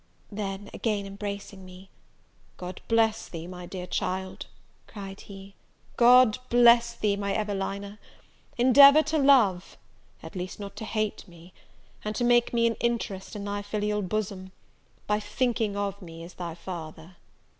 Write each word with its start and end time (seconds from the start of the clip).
Then, 0.31 0.71
again 0.73 1.05
embracing 1.05 1.63
me, 1.63 1.91
"God 2.57 2.81
bless 2.87 3.29
thee, 3.29 3.45
my 3.45 3.67
dear 3.67 3.85
child," 3.85 4.47
cried 4.87 5.21
he, 5.21 5.53
"God 5.95 6.39
bless 6.49 6.95
thee, 6.95 7.15
my 7.15 7.35
Evelina! 7.35 7.99
endeavour 8.57 9.03
to 9.03 9.19
love, 9.19 9.77
at 10.23 10.35
least 10.35 10.59
not 10.59 10.75
to 10.77 10.85
hate 10.85 11.27
me, 11.27 11.53
and 12.03 12.15
to 12.15 12.23
make 12.23 12.51
me 12.51 12.65
an 12.65 12.77
interest 12.79 13.35
in 13.35 13.45
thy 13.45 13.61
filial 13.61 14.01
bosom, 14.01 14.51
by 15.05 15.19
thinking 15.19 15.77
of 15.77 16.01
me 16.01 16.23
as 16.23 16.33
thy 16.33 16.55
father." 16.55 17.17